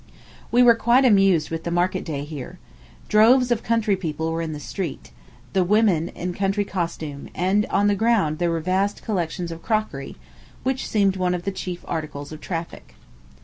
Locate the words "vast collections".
8.61-9.51